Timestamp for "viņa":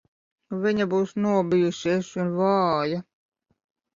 0.63-0.85